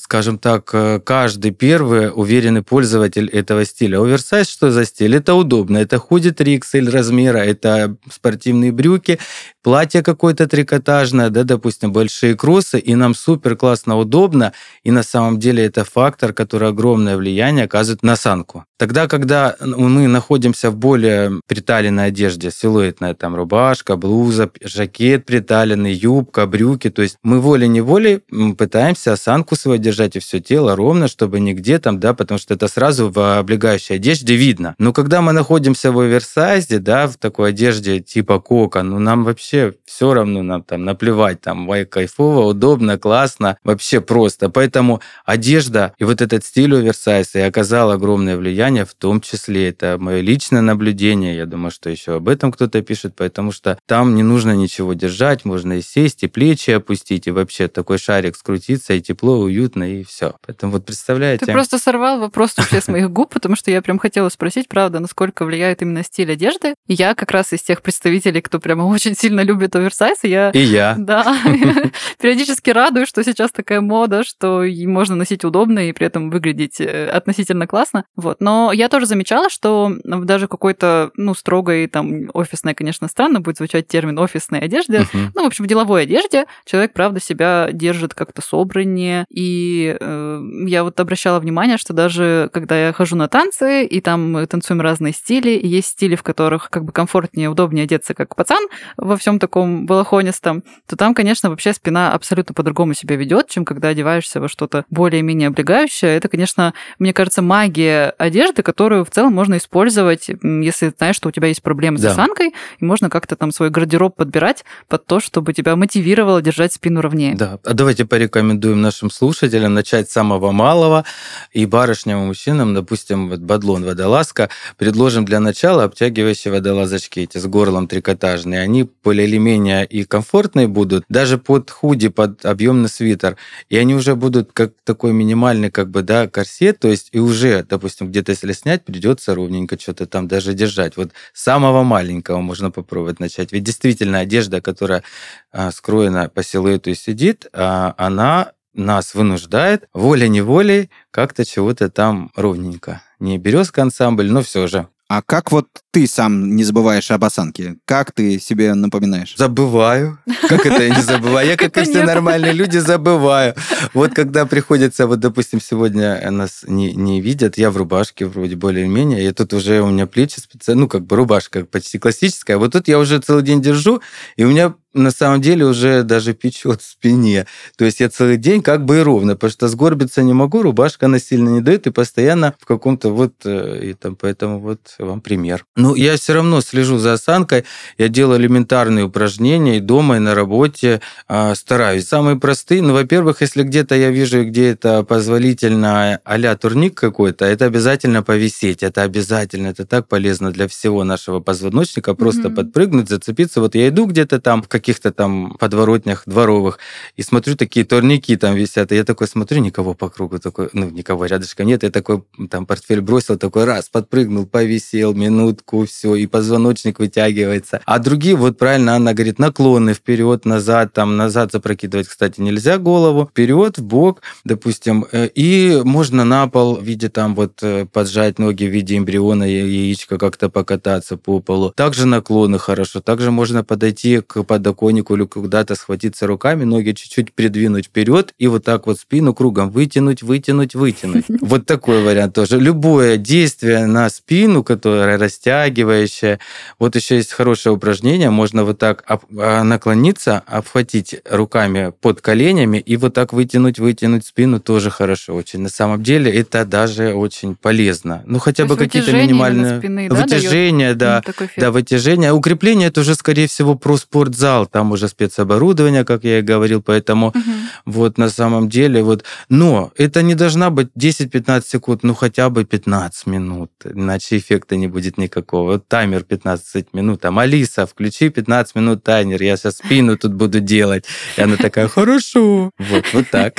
[0.02, 4.02] скажем так, э, каждый первый уверенный пользователь этого стиля.
[4.02, 5.16] Оверсайз что за стиль?
[5.16, 9.20] Это удобно, это худи 3XL размера, это спортивные брюки,
[9.68, 14.54] платье какое-то трикотажное, да, допустим, большие кроссы, и нам супер классно удобно,
[14.86, 18.64] и на самом деле это фактор, который огромное влияние оказывает на осанку.
[18.78, 26.46] Тогда, когда мы находимся в более приталенной одежде, силуэтная там рубашка, блуза, жакет приталенный, юбка,
[26.46, 28.22] брюки, то есть мы волей-неволей
[28.58, 32.70] пытаемся осанку свою держать и все тело ровно, чтобы нигде там, да, потому что это
[32.70, 34.76] сразу в облегающей одежде видно.
[34.78, 39.57] Но когда мы находимся в оверсайзе, да, в такой одежде типа кока, ну нам вообще
[39.86, 44.50] все равно, нам там наплевать, там, вай, кайфово, удобно, классно, вообще просто.
[44.50, 49.98] Поэтому одежда и вот этот стиль оверсайза и оказал огромное влияние, в том числе это
[50.00, 54.24] мое личное наблюдение, я думаю, что еще об этом кто-то пишет, потому что там не
[54.24, 59.02] нужно ничего держать, можно и сесть, и плечи опустить, и вообще такой шарик скрутиться, и
[59.02, 60.36] тепло, уютно, и все.
[60.46, 61.46] Поэтому вот представляете...
[61.46, 65.00] Ты просто сорвал вопрос вообще с моих губ, потому что я прям хотела спросить, правда,
[65.00, 66.76] насколько влияет именно стиль одежды.
[66.88, 70.52] Я как раз из тех представителей, кто прямо очень сильно любит оверсайз, и я...
[70.52, 70.96] И я.
[71.08, 71.38] Да.
[72.20, 77.08] Периодически радуюсь, что сейчас такая мода, что можно носить удобно и при этом выглядеть э,
[77.08, 78.04] относительно классно.
[78.18, 78.42] Вот.
[78.42, 83.88] Но я тоже замечала, что даже какой-то, ну, строгой, там, офисной, конечно, странно будет звучать
[83.88, 84.98] термин офисной одежды.
[84.98, 85.30] Uh-huh.
[85.34, 89.26] Ну, в общем, в деловой одежде человек, правда, себя держит как-то собраннее.
[89.30, 94.34] И э, я вот обращала внимание, что даже когда я хожу на танцы, и там
[94.34, 98.36] мы танцуем разные стили, и есть стили, в которых как бы комфортнее, удобнее одеться, как
[98.36, 103.66] пацан во всем таком балахонистом, то там, конечно, вообще спина абсолютно по-другому себя ведет, чем
[103.66, 106.16] когда одеваешься во что-то более-менее облегающее.
[106.16, 111.32] Это, конечно, мне кажется, магия одежды, которую в целом можно использовать, если знаешь, что у
[111.32, 112.10] тебя есть проблемы да.
[112.10, 116.74] с осанкой, и можно как-то там свой гардероб подбирать под то, чтобы тебя мотивировало держать
[116.74, 117.36] спину ровнее.
[117.36, 121.04] Да, а давайте порекомендуем нашим слушателям начать с самого малого,
[121.52, 127.46] и барышням и мужчинам, допустим, вот бадлон водолазка, предложим для начала обтягивающие водолазочки эти с
[127.46, 128.62] горлом трикотажные.
[128.62, 128.84] Они
[129.18, 133.36] более или менее и комфортные будут, даже под худи, под объемный свитер.
[133.70, 137.64] И они уже будут как такой минимальный как бы, да, корсет, то есть и уже,
[137.64, 140.98] допустим, где-то если снять, придется ровненько что-то там даже держать.
[140.98, 143.52] Вот самого маленького можно попробовать начать.
[143.52, 145.04] Ведь действительно одежда, которая
[145.52, 153.02] а, скроена по силуэту и сидит, а, она нас вынуждает волей-неволей как-то чего-то там ровненько.
[153.20, 154.88] Не березка ансамбль, но все же.
[155.10, 157.78] А как вот ты сам не забываешь об осанке?
[157.86, 159.36] Как ты себе напоминаешь?
[159.38, 160.20] Забываю.
[160.50, 161.48] Как это я не забываю?
[161.48, 163.56] Я, как и все нормальные люди, забываю.
[163.94, 169.28] Вот когда приходится, вот, допустим, сегодня нас не, не видят, я в рубашке вроде более-менее,
[169.28, 172.58] и тут уже у меня плечи специально, ну, как бы рубашка почти классическая.
[172.58, 174.02] Вот тут я уже целый день держу,
[174.36, 177.46] и у меня на самом деле уже даже печет в спине.
[177.78, 181.06] То есть я целый день как бы и ровно, потому что сгорбиться не могу, рубашка
[181.06, 185.22] она сильно не дает, и постоянно в каком-то вот, э, и там, поэтому вот вам
[185.22, 185.66] пример.
[185.76, 187.66] Ну, я все равно слежу за осанкой,
[187.98, 192.08] я делаю элементарные упражнения и дома, и на работе э, стараюсь.
[192.08, 197.66] Самые простые, ну, во-первых, если где-то я вижу, где это позволительно а турник какой-то, это
[197.66, 202.56] обязательно повисеть, это обязательно, это так полезно для всего нашего позвоночника, просто mm-hmm.
[202.56, 203.62] подпрыгнуть, зацепиться.
[203.62, 206.80] Вот я иду где-то там в каких-то там подворотнях дворовых
[207.18, 210.90] и смотрю, такие турники там висят, и я такой смотрю, никого по кругу, такой, ну,
[210.90, 216.26] никого рядышком нет, я такой там портфель бросил, такой раз, подпрыгнул, повисел, минутку, все, и
[216.26, 217.82] позвоночник вытягивается.
[217.86, 223.28] А другие, вот правильно Анна говорит, наклоны вперед, назад, там назад запрокидывать, кстати, нельзя голову,
[223.30, 228.40] вперед, в бок, допустим, э, и можно на пол в виде там вот э, поджать
[228.40, 231.74] ноги в виде эмбриона, яичка как-то покататься по полу.
[231.76, 237.86] Также наклоны хорошо, также можно подойти к подоконнику или куда-то схватиться руками, ноги чуть-чуть придвинуть
[237.86, 241.26] вперед и вот так вот спину кругом вытянуть, вытянуть, вытянуть.
[241.48, 242.60] Вот такой вариант тоже.
[242.60, 246.40] Любое действие на спину, которое растягивающее.
[246.78, 248.30] Вот еще есть хорошее упражнение.
[248.30, 254.60] Можно вот так а, наклониться, обхватить руками под коленями и вот так вытянуть, вытянуть спину
[254.60, 255.62] тоже хорошо очень.
[255.62, 258.24] На самом деле это даже очень полезно.
[258.26, 259.80] Ну, хотя бы какие-то минимальные...
[259.80, 261.24] Спины, да, вытяжение, да.
[261.56, 262.34] Да, вытяжение.
[262.34, 264.57] Укрепление это уже, скорее всего, про спортзал.
[264.66, 267.40] Там уже спецоборудование, как я и говорил, поэтому угу.
[267.86, 269.24] Вот на самом деле вот...
[269.50, 274.88] Но это не должна быть 10-15 секунд, ну хотя бы 15 минут, иначе эффекта не
[274.88, 275.74] будет никакого.
[275.74, 280.60] Вот таймер 15 минут, там, Алиса, включи 15 минут таймер, я сейчас спину тут буду
[280.60, 281.06] делать.
[281.38, 282.72] И она такая, хорошо.
[282.78, 283.56] Вот, вот так.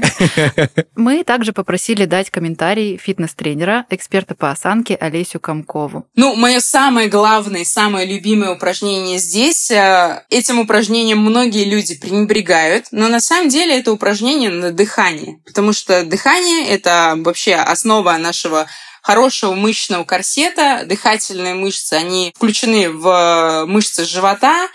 [0.97, 6.07] Мы также попросили дать комментарий фитнес-тренера, эксперта по осанке Олесю Комкову.
[6.15, 13.09] Ну, мое самое главное, самое любимое упражнение здесь, э, этим упражнением многие люди пренебрегают, но
[13.09, 18.67] на самом деле это упражнение на дыхание, потому что дыхание— это вообще основа нашего
[19.03, 20.85] хорошего мышечного корсета.
[20.87, 24.69] Дыхательные мышцы, они включены в мышцы живота,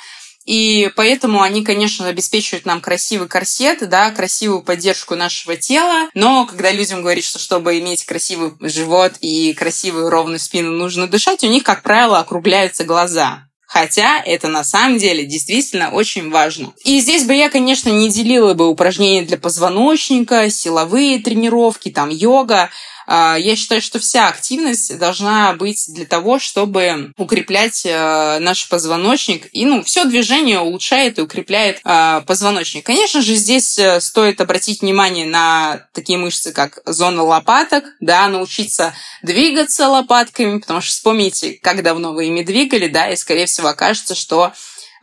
[0.45, 6.09] И поэтому они, конечно, обеспечивают нам красивый корсет, да, красивую поддержку нашего тела.
[6.13, 11.43] Но когда людям говорят, что чтобы иметь красивый живот и красивую ровную спину, нужно дышать,
[11.43, 13.47] у них, как правило, округляются глаза.
[13.73, 16.73] Хотя это на самом деле действительно очень важно.
[16.83, 22.69] И здесь бы я, конечно, не делила бы упражнения для позвоночника, силовые тренировки, там йога.
[23.05, 29.47] А, я считаю, что вся активность должна быть для того, чтобы укреплять э, наш позвоночник.
[29.51, 32.85] И ну, все движение улучшает и укрепляет э, позвоночник.
[32.85, 38.93] Конечно же, здесь э, стоит обратить внимание на такие мышцы, как зона лопаток, да, научиться
[39.21, 44.15] двигаться лопатками, потому что вспомните, как давно вы ими двигали, да, и, скорее всего, окажется,
[44.15, 44.53] что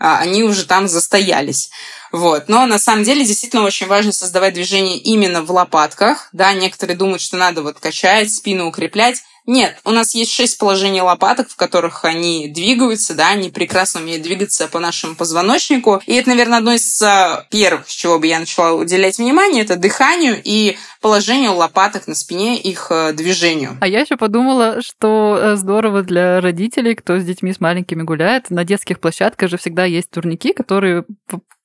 [0.01, 1.71] они уже там застоялись.
[2.11, 2.49] Вот.
[2.49, 6.29] Но на самом деле действительно очень важно создавать движение именно в лопатках.
[6.33, 9.23] Да, некоторые думают, что надо вот качать, спину укреплять.
[9.51, 14.23] Нет, у нас есть шесть положений лопаток, в которых они двигаются, да, они прекрасно умеют
[14.23, 16.01] двигаться по нашему позвоночнику.
[16.07, 19.75] И это, наверное, одно из а, первых, с чего бы я начала уделять внимание, это
[19.75, 23.77] дыханию и положению лопаток на спине, их э, движению.
[23.81, 28.51] А я еще подумала, что э, здорово для родителей, кто с детьми с маленькими гуляет.
[28.51, 31.05] На детских площадках же всегда есть турники, которые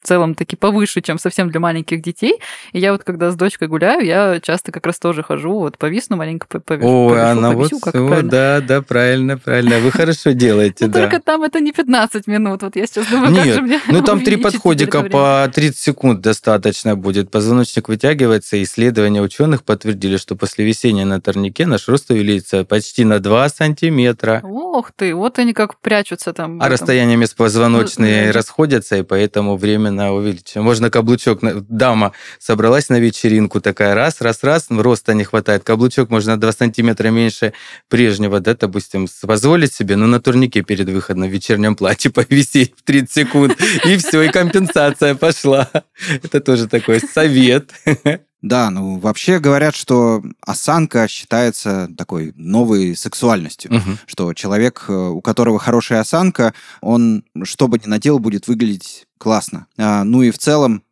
[0.05, 2.39] в целом таки повыше, чем совсем для маленьких детей.
[2.73, 6.15] И я вот когда с дочкой гуляю, я часто как раз тоже хожу, вот повисну
[6.15, 8.31] маленько, повешу, О, повешу, она повисю, вот, как о, правильно.
[8.31, 9.79] да, да, правильно, правильно.
[9.79, 11.01] Вы хорошо делаете, Ну, да.
[11.01, 12.61] Только там это не 15 минут.
[12.61, 15.11] Вот я сейчас думаю, как же мне ну там три подходика время?
[15.11, 17.31] по 30 секунд достаточно будет.
[17.31, 18.61] Позвоночник вытягивается.
[18.61, 24.41] Исследования ученых подтвердили, что после висения на турнике наш рост увеличится почти на 2 сантиметра.
[24.43, 26.61] Ох ты, вот они как прячутся там.
[26.61, 26.73] А этом.
[26.73, 29.57] расстояния межпозвоночные Ну, расходятся, и поэтому
[29.95, 30.63] временно увеличим.
[30.63, 31.39] Можно каблучок...
[31.69, 35.63] Дама собралась на вечеринку, такая раз, раз, раз, роста не хватает.
[35.63, 37.53] Каблучок можно на 2 сантиметра меньше
[37.89, 42.83] прежнего, да, допустим, позволить себе, ну, на турнике перед выходом в вечернем платье повисеть в
[42.83, 45.69] 30 секунд, и все, и компенсация пошла.
[46.23, 47.71] Это тоже такой совет.
[48.45, 53.73] Да, ну вообще говорят, что осанка считается такой новой сексуальностью.
[53.73, 53.97] Мгм.
[54.05, 59.65] Что человек, э, у которого хорошая осанка, он, что бы ни надел, будет выглядеть классно.
[59.79, 60.83] А, ну и в целом,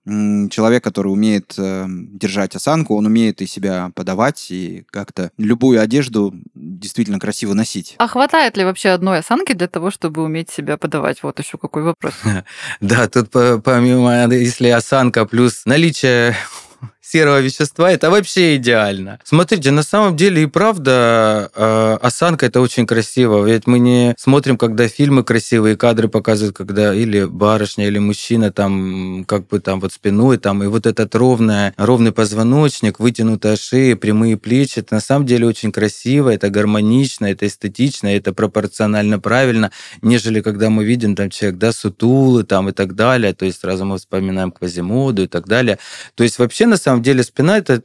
[0.50, 6.34] человек, который умеет э, держать осанку, он умеет и себя подавать, и как-то любую одежду
[6.56, 7.94] действительно красиво носить.
[8.00, 11.22] А хватает ли вообще одной осанки для того, чтобы уметь себя подавать?
[11.22, 12.16] Вот еще какой вопрос.
[12.82, 16.36] Да, тут по- помимо, если осанка плюс наличие
[17.04, 19.20] серого вещества, это вообще идеально.
[19.24, 23.46] Смотрите, на самом деле и правда э, осанка это очень красиво.
[23.46, 29.26] Ведь мы не смотрим, когда фильмы красивые кадры показывают, когда или барышня, или мужчина там
[29.28, 34.38] как бы там вот спиной там и вот этот ровная, ровный позвоночник, вытянутая шея, прямые
[34.38, 34.80] плечи.
[34.80, 40.70] Это на самом деле очень красиво, это гармонично, это эстетично, это пропорционально правильно, нежели когда
[40.70, 43.34] мы видим там человек, да, сутулы там и так далее.
[43.34, 45.80] То есть сразу мы вспоминаем Квазимоду и так далее.
[46.16, 47.82] То есть вообще на самом деле спина это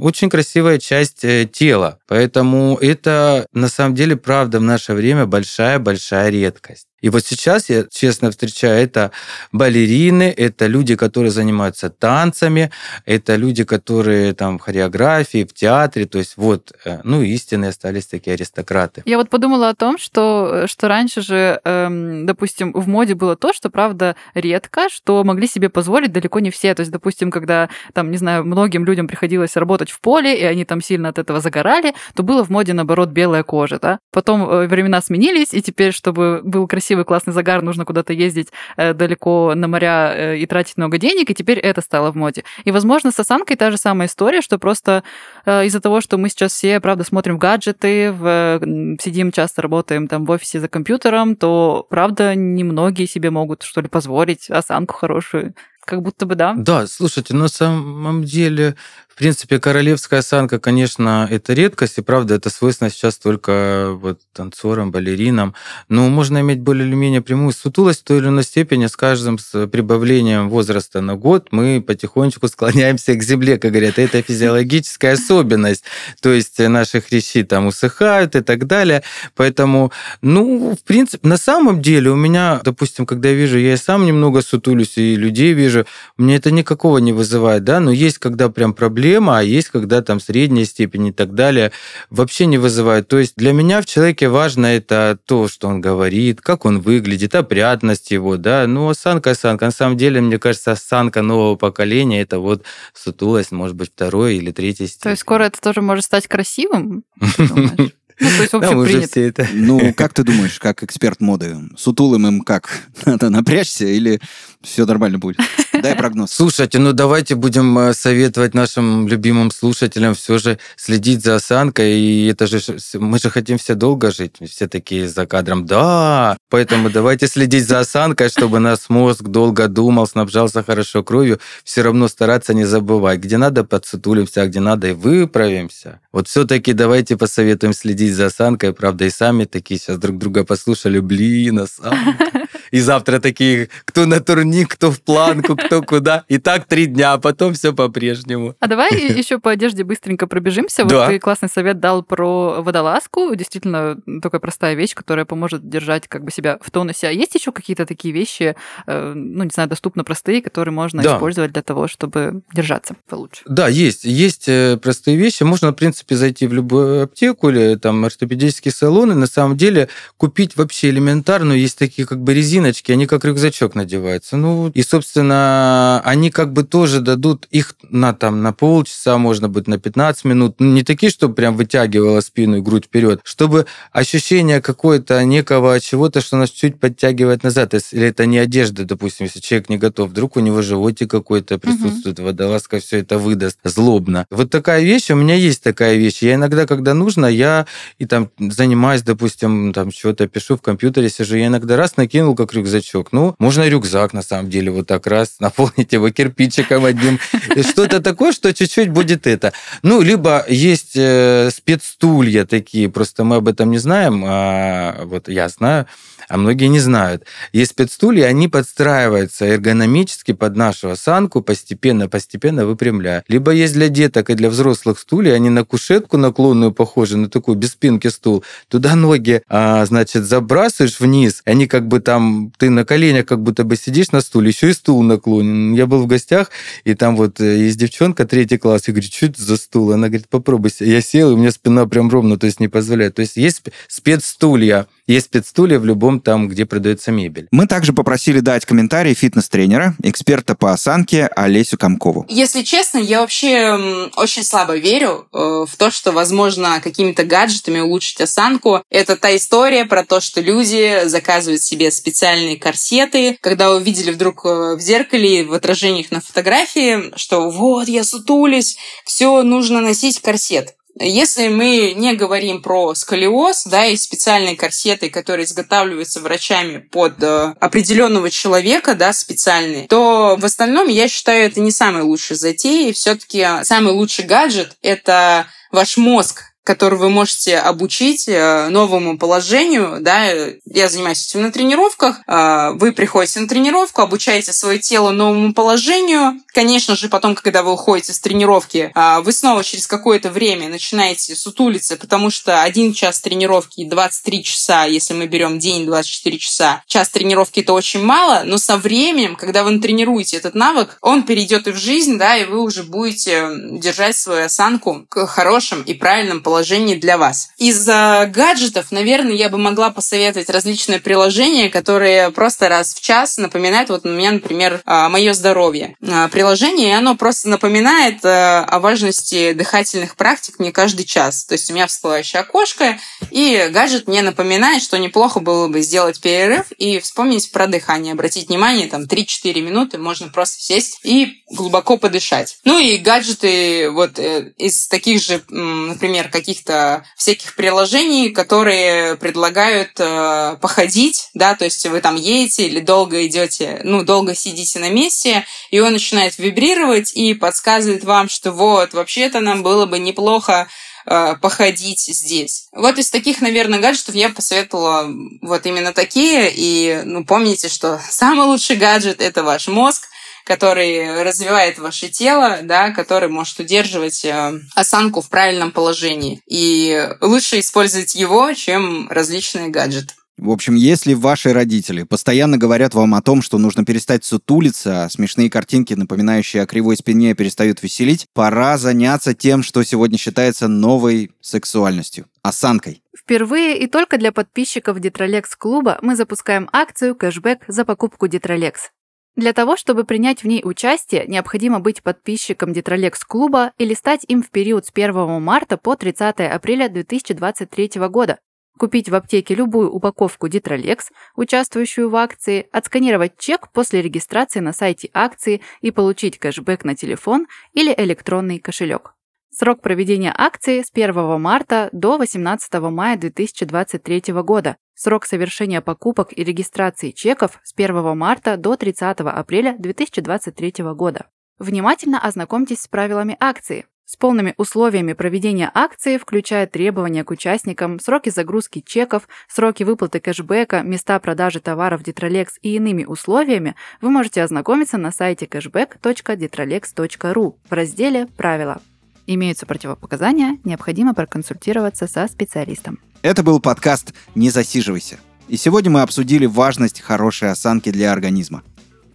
[0.00, 1.98] очень красивая часть э, тела.
[2.06, 6.86] Поэтому это на самом деле правда в наше время большая-большая редкость.
[7.04, 9.10] И вот сейчас я честно встречаю, это
[9.52, 12.70] балерины, это люди, которые занимаются танцами,
[13.04, 18.06] это люди, которые там в хореографии, в театре, то есть вот, э, ну, истинные остались
[18.06, 19.02] такие аристократы.
[19.04, 23.36] Я вот подумала о том, что, э, что раньше же, эм, допустим, в моде было
[23.36, 26.74] то, что, правда, редко, что могли себе позволить далеко не все.
[26.74, 30.64] То есть, допустим, когда, там, не знаю, многим людям приходилось работать в поле, и они
[30.64, 33.98] там сильно от этого загорали, то было в моде, наоборот, белая кожа, да.
[34.10, 38.94] Потом э, времена сменились, и теперь, чтобы был красивый, классный загар, нужно куда-то ездить э,
[38.94, 42.44] далеко на моря э, и тратить много денег, и теперь это стало в моде.
[42.64, 45.02] И, возможно, с осанкой та же самая история, что просто
[45.46, 48.60] э, из-за того, что мы сейчас все, правда, смотрим в гаджеты, в,
[49.00, 53.88] сидим часто, работаем там в офисе за компьютером, то, правда, немногие себе могут, что ли,
[53.88, 55.54] позволить осанку хорошую.
[55.84, 56.54] Как будто бы, да.
[56.56, 58.74] Да, слушайте, на самом деле,
[59.14, 64.90] в принципе, королевская осанка, конечно, это редкость, и правда, это свойственно сейчас только вот танцорам,
[64.90, 65.54] балеринам.
[65.88, 69.38] Но можно иметь более или менее прямую сутулость в той или иной степени с каждым
[69.38, 74.00] с прибавлением возраста на год мы потихонечку склоняемся к земле, как говорят.
[74.00, 75.84] Это физиологическая особенность.
[76.20, 79.04] То есть наши хрящи там усыхают и так далее.
[79.36, 83.76] Поэтому, ну, в принципе, на самом деле у меня, допустим, когда я вижу, я и
[83.76, 88.48] сам немного сутулюсь, и людей вижу, мне это никакого не вызывает, да, но есть когда
[88.48, 88.74] прям
[89.04, 91.72] проблема, а есть когда там средняя степень и так далее,
[92.08, 93.06] вообще не вызывает.
[93.06, 97.34] То есть для меня в человеке важно это то, что он говорит, как он выглядит,
[97.34, 99.66] опрятность его, да, ну, осанка, осанка.
[99.66, 102.64] На самом деле, мне кажется, осанка нового поколения, это вот
[102.94, 105.02] сутулость, может быть, второй или третьей степени.
[105.02, 107.04] То есть скоро это тоже может стать красивым?
[108.20, 109.46] Ну, то есть Там уже все это...
[109.52, 112.70] Ну, как ты думаешь, как эксперт моды, сутулым им как?
[113.04, 114.20] Надо напрячься или
[114.62, 115.38] все нормально будет?
[115.72, 116.30] Дай прогноз.
[116.30, 121.98] Слушайте, ну давайте будем э, советовать нашим любимым слушателям все же следить за осанкой.
[121.98, 122.60] И это же
[122.94, 124.36] мы же хотим все долго жить.
[124.48, 125.66] Все такие за кадром.
[125.66, 131.40] Да, поэтому давайте следить за осанкой, чтобы наш мозг долго думал, снабжался хорошо кровью.
[131.64, 133.18] Все равно стараться не забывать.
[133.18, 136.00] Где надо, подсутулимся, а где надо, и выправимся.
[136.12, 138.72] Вот все-таки давайте посоветуем следить за осанкой.
[138.72, 140.98] Правда, и сами такие сейчас друг друга послушали.
[140.98, 142.48] Блин, осанка.
[142.74, 146.24] И завтра такие, кто на турник, кто в планку, кто куда.
[146.26, 148.56] И так три дня, а потом все по-прежнему.
[148.58, 150.84] А давай еще по одежде быстренько пробежимся.
[150.84, 151.02] Да.
[151.02, 153.32] Вот ты классный совет дал про водолазку.
[153.36, 157.06] Действительно, такая простая вещь, которая поможет держать как бы себя в тонусе.
[157.06, 158.56] А есть еще какие-то такие вещи,
[158.88, 161.14] э, ну, не знаю, доступно простые, которые можно Да.
[161.14, 163.42] использовать для того, чтобы держаться получше?
[163.46, 164.04] Да, есть.
[164.04, 165.44] Есть э, простые вещи.
[165.44, 169.88] Можно, в принципе, зайти в любую аптеку или там ортопедический салон и на самом деле
[170.16, 171.60] купить вообще элементарную.
[171.60, 172.34] Есть такие как бы
[172.64, 174.36] резиночки, они как рюкзачок надеваются.
[174.36, 179.68] Ну, и, собственно, они как бы тоже дадут их на там на полчаса, можно быть,
[179.68, 180.56] на 15 минут.
[180.58, 186.20] Ну, Не такие, чтобы прям вытягивала спину и грудь вперед, чтобы ощущение какое-то некого чего-то,
[186.20, 187.74] что нас чуть подтягивает назад.
[187.74, 192.18] Если это не одежда, допустим, если человек не готов, вдруг у него животик какой-то присутствует,
[192.18, 194.26] водолазка все это выдаст злобно.
[194.30, 196.22] Вот такая вещь, у меня есть такая вещь.
[196.22, 197.66] Я иногда, когда нужно, я
[197.98, 202.53] и там занимаюсь, допустим, там что-то пишу в компьютере, сижу, я иногда раз накинул как
[202.54, 203.12] рюкзачок.
[203.12, 207.18] Ну, можно рюкзак, на самом деле, вот так раз наполнить его кирпичиком одним.
[207.60, 209.52] Что-то такое, что чуть-чуть будет это.
[209.82, 215.48] Ну, либо есть э, спецстулья такие, просто мы об этом не знаем, а вот я
[215.48, 215.86] знаю,
[216.28, 217.24] а многие не знают.
[217.52, 223.24] Есть спецстулья, они подстраиваются эргономически под нашу осанку, постепенно-постепенно выпрямляя.
[223.28, 227.56] Либо есть для деток и для взрослых стулья, они на кушетку наклонную похожи, на такой
[227.56, 228.44] без спинки стул.
[228.68, 233.64] Туда ноги, а, значит, забрасываешь вниз, они как бы там, ты на коленях как будто
[233.64, 235.74] бы сидишь на стуле, еще и стул наклонен.
[235.74, 236.50] Я был в гостях,
[236.84, 239.92] и там вот э, есть девчонка, третий класс, я говорю, что это за стул?
[239.92, 240.70] Она говорит, попробуй.
[240.80, 243.14] Я сел, и у меня спина прям ровно, то есть не позволяет.
[243.14, 247.48] То есть есть спе- спецстулья, есть спецстулья в любом там, где продается мебель.
[247.50, 252.26] Мы также попросили дать комментарий фитнес-тренера, эксперта по осанке Олесю Комкову.
[252.28, 258.20] Если честно, я вообще очень слабо верю э, в то, что возможно какими-то гаджетами улучшить
[258.20, 258.82] осанку.
[258.90, 264.76] Это та история про то, что люди заказывают себе специальные корсеты, когда увидели вдруг э,
[264.76, 270.74] в зеркале, в отражениях на фотографии, что вот, я сутулись, все, нужно носить корсет.
[271.00, 277.54] Если мы не говорим про сколиоз, да, и специальные корсеты, которые изготавливаются врачами под э,
[277.58, 282.92] определенного человека, да, специальные, то в остальном я считаю это не самой лучшей затеей.
[282.92, 290.24] Все-таки самый лучший гаджет это ваш мозг, который вы можете обучить э, новому положению, да,
[290.64, 296.40] я занимаюсь этим на тренировках, э, вы приходите на тренировку, обучаете свое тело новому положению,
[296.54, 301.36] конечно же, потом, когда вы уходите с тренировки, э, вы снова через какое-то время начинаете
[301.36, 306.82] сутулиться, потому что один час тренировки и 23 часа, если мы берем день 24 часа,
[306.86, 311.68] час тренировки это очень мало, но со временем, когда вы тренируете этот навык, он перейдет
[311.68, 316.40] и в жизнь, да, и вы уже будете держать свою осанку к хорошим и правильным
[316.40, 317.48] положениям для вас.
[317.58, 323.90] Из гаджетов, наверное, я бы могла посоветовать различные приложения, которые просто раз в час напоминают,
[323.90, 325.96] вот у меня, например, мое здоровье.
[326.00, 331.44] Э, Приложение, и оно просто напоминает э, о важности дыхательных практик мне каждый час.
[331.44, 332.98] То есть у меня всплывающее окошко,
[333.30, 338.48] и гаджет мне напоминает, что неплохо было бы сделать перерыв и вспомнить про дыхание, обратить
[338.48, 342.58] внимание, там 3-4 минуты можно просто сесть и глубоко подышать.
[342.64, 350.58] Ну и гаджеты вот э, из таких же, например, каких-то всяких приложений, которые предлагают э,
[350.60, 355.46] походить, да, то есть вы там едете или долго идете, ну, долго сидите на месте,
[355.70, 360.68] и он начинает вибрировать и подсказывает вам, что вот, вообще-то нам было бы неплохо
[361.06, 362.66] э, походить здесь.
[362.72, 365.08] Вот из таких, наверное, гаджетов я посоветовала
[365.40, 366.52] вот именно такие.
[366.54, 370.08] И ну, помните, что самый лучший гаджет– это ваш мозг,
[370.44, 376.40] который развивает ваше тело, да, который может удерживать э, осанку в правильном положении.
[376.46, 380.14] И лучше использовать его, чем различные гаджеты.
[380.36, 385.08] В общем, если ваши родители постоянно говорят вам о том, что нужно перестать сутулиться, а
[385.08, 391.30] смешные картинки, напоминающие о кривой спине, перестают веселить, пора заняться тем, что сегодня считается новой
[391.40, 393.00] сексуальностью– осанкой.
[393.16, 398.90] Впервые и только для подписчиков Детролекс клуба мы запускаем акцию кэшбэк за покупку Детролекс.
[399.36, 404.42] Для того, чтобы принять в ней участие, необходимо быть подписчиком Детролекс клуба или стать им
[404.42, 408.38] в период с 1 марта по 30 апреля 2023 года,
[408.78, 415.10] купить в аптеке любую упаковку Детролекс, участвующую в акции, отсканировать чек после регистрации на сайте
[415.12, 419.14] акции и получить кэшбэк на телефон или электронный кошелек.
[419.50, 424.76] Срок проведения акции с 1 марта до 18 мая 2023 года.
[424.94, 431.26] Срок совершения покупок и регистрации чеков с 1 марта до 30 апреля 2023 года.
[431.58, 433.86] Внимательно ознакомьтесь с правилами акции.
[434.06, 440.82] С полными условиями проведения акции, включая требования к участникам, сроки загрузки чеков, сроки выплаты кэшбэка,
[440.82, 448.26] места продажи товаров Detrolex и иными условиями, вы можете ознакомиться на сайте cashback.detrolex.ru в разделе
[448.36, 448.82] «Правила».
[449.26, 452.98] Имеются противопоказания, необходимо проконсультироваться со специалистом.
[453.24, 455.16] Это был подкаст «Не засиживайся».
[455.48, 458.62] И сегодня мы обсудили важность хорошей осанки для организма.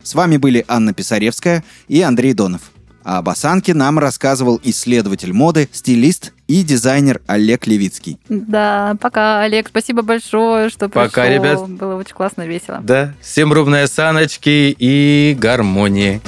[0.01, 2.71] С вами были Анна Писаревская и Андрей Донов.
[3.03, 8.17] А об осанке нам рассказывал исследователь моды, стилист и дизайнер Олег Левицкий.
[8.29, 11.07] Да, пока, Олег, спасибо большое, что пришел.
[11.07, 11.69] Пока, ребят.
[11.69, 12.79] Было очень классно, весело.
[12.81, 16.19] Да, всем ровной осаночки и гармонии.